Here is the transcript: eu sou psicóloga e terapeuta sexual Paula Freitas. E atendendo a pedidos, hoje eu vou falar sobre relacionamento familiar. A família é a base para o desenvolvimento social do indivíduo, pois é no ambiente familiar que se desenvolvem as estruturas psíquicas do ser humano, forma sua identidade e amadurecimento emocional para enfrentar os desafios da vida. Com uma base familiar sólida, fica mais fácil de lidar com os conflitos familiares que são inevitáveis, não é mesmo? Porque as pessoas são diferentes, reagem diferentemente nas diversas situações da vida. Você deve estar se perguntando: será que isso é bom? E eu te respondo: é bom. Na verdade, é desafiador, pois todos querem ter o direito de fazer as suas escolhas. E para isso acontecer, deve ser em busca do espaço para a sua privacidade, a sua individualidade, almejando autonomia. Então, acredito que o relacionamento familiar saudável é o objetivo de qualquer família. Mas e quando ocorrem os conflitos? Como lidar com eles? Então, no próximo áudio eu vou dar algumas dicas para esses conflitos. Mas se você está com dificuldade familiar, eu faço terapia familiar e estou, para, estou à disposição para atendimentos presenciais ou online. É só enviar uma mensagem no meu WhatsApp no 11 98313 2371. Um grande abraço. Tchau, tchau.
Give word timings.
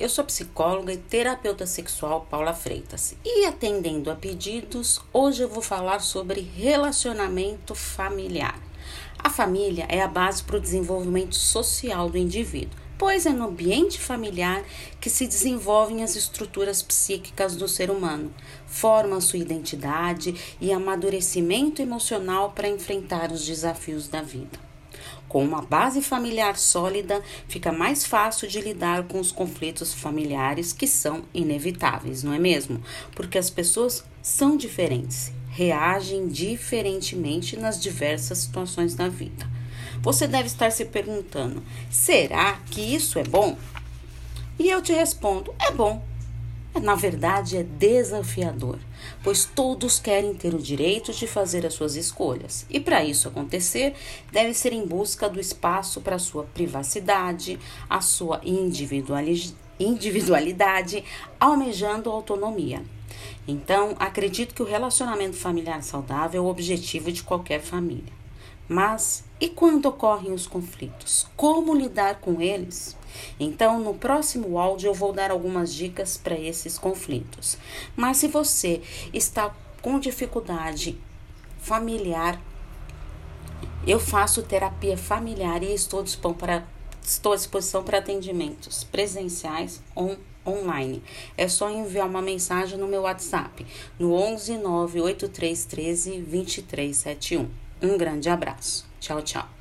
eu 0.00 0.08
sou 0.08 0.24
psicóloga 0.24 0.94
e 0.94 0.96
terapeuta 0.96 1.66
sexual 1.66 2.26
Paula 2.30 2.54
Freitas. 2.54 3.14
E 3.22 3.44
atendendo 3.44 4.10
a 4.10 4.14
pedidos, 4.14 4.98
hoje 5.12 5.42
eu 5.42 5.48
vou 5.48 5.60
falar 5.60 6.00
sobre 6.00 6.40
relacionamento 6.40 7.74
familiar. 7.74 8.58
A 9.18 9.28
família 9.28 9.84
é 9.90 10.00
a 10.00 10.08
base 10.08 10.42
para 10.42 10.56
o 10.56 10.60
desenvolvimento 10.60 11.34
social 11.36 12.08
do 12.08 12.16
indivíduo, 12.16 12.80
pois 12.96 13.26
é 13.26 13.30
no 13.30 13.48
ambiente 13.48 14.00
familiar 14.00 14.64
que 14.98 15.10
se 15.10 15.26
desenvolvem 15.26 16.02
as 16.02 16.16
estruturas 16.16 16.82
psíquicas 16.82 17.54
do 17.54 17.68
ser 17.68 17.90
humano, 17.90 18.32
forma 18.66 19.20
sua 19.20 19.38
identidade 19.38 20.34
e 20.58 20.72
amadurecimento 20.72 21.82
emocional 21.82 22.52
para 22.52 22.70
enfrentar 22.70 23.30
os 23.30 23.44
desafios 23.44 24.08
da 24.08 24.22
vida. 24.22 24.69
Com 25.28 25.44
uma 25.44 25.62
base 25.62 26.02
familiar 26.02 26.56
sólida, 26.56 27.22
fica 27.48 27.70
mais 27.70 28.04
fácil 28.04 28.48
de 28.48 28.60
lidar 28.60 29.04
com 29.04 29.20
os 29.20 29.30
conflitos 29.30 29.94
familiares 29.94 30.72
que 30.72 30.86
são 30.86 31.22
inevitáveis, 31.32 32.22
não 32.22 32.32
é 32.32 32.38
mesmo? 32.38 32.82
Porque 33.14 33.38
as 33.38 33.50
pessoas 33.50 34.04
são 34.22 34.56
diferentes, 34.56 35.32
reagem 35.50 36.28
diferentemente 36.28 37.56
nas 37.56 37.80
diversas 37.80 38.38
situações 38.38 38.94
da 38.94 39.08
vida. 39.08 39.48
Você 40.02 40.26
deve 40.26 40.46
estar 40.46 40.70
se 40.70 40.84
perguntando: 40.86 41.62
será 41.90 42.58
que 42.70 42.80
isso 42.80 43.18
é 43.18 43.24
bom? 43.24 43.56
E 44.58 44.68
eu 44.68 44.82
te 44.82 44.92
respondo: 44.92 45.54
é 45.60 45.70
bom. 45.70 46.09
Na 46.74 46.94
verdade, 46.94 47.56
é 47.56 47.64
desafiador, 47.64 48.78
pois 49.24 49.44
todos 49.44 49.98
querem 49.98 50.32
ter 50.34 50.54
o 50.54 50.58
direito 50.58 51.12
de 51.12 51.26
fazer 51.26 51.66
as 51.66 51.74
suas 51.74 51.96
escolhas. 51.96 52.64
E 52.70 52.78
para 52.78 53.04
isso 53.04 53.26
acontecer, 53.26 53.94
deve 54.30 54.54
ser 54.54 54.72
em 54.72 54.86
busca 54.86 55.28
do 55.28 55.40
espaço 55.40 56.00
para 56.00 56.14
a 56.14 56.20
sua 56.20 56.44
privacidade, 56.44 57.58
a 57.88 58.00
sua 58.00 58.40
individualidade, 58.44 61.04
almejando 61.40 62.08
autonomia. 62.08 62.84
Então, 63.48 63.96
acredito 63.98 64.54
que 64.54 64.62
o 64.62 64.66
relacionamento 64.66 65.36
familiar 65.36 65.82
saudável 65.82 66.40
é 66.40 66.46
o 66.46 66.48
objetivo 66.48 67.10
de 67.10 67.24
qualquer 67.24 67.60
família. 67.60 68.20
Mas 68.68 69.24
e 69.40 69.48
quando 69.48 69.86
ocorrem 69.86 70.32
os 70.32 70.46
conflitos? 70.46 71.26
Como 71.36 71.74
lidar 71.74 72.20
com 72.20 72.40
eles? 72.40 72.96
Então, 73.38 73.80
no 73.80 73.94
próximo 73.94 74.58
áudio 74.58 74.88
eu 74.88 74.94
vou 74.94 75.12
dar 75.12 75.30
algumas 75.30 75.72
dicas 75.72 76.16
para 76.16 76.38
esses 76.38 76.78
conflitos. 76.78 77.56
Mas 77.96 78.18
se 78.18 78.28
você 78.28 78.80
está 79.12 79.54
com 79.82 79.98
dificuldade 79.98 80.98
familiar, 81.58 82.40
eu 83.86 83.98
faço 83.98 84.42
terapia 84.42 84.96
familiar 84.96 85.62
e 85.62 85.72
estou, 85.72 86.04
para, 86.34 86.66
estou 87.02 87.32
à 87.32 87.36
disposição 87.36 87.82
para 87.82 87.98
atendimentos 87.98 88.84
presenciais 88.84 89.82
ou 89.94 90.16
online. 90.46 91.02
É 91.36 91.48
só 91.48 91.70
enviar 91.70 92.06
uma 92.06 92.22
mensagem 92.22 92.78
no 92.78 92.86
meu 92.86 93.02
WhatsApp 93.02 93.66
no 93.98 94.12
11 94.12 94.58
98313 94.58 96.10
2371. 96.22 97.48
Um 97.82 97.96
grande 97.96 98.28
abraço. 98.28 98.86
Tchau, 99.00 99.22
tchau. 99.22 99.59